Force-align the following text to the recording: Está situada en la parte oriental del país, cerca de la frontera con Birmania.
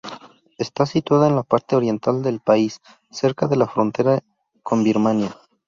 Está 0.57 0.87
situada 0.87 1.27
en 1.27 1.35
la 1.35 1.43
parte 1.43 1.75
oriental 1.75 2.23
del 2.23 2.39
país, 2.39 2.81
cerca 3.11 3.45
de 3.45 3.55
la 3.55 3.67
frontera 3.67 4.21
con 4.63 4.83
Birmania. 4.83 5.37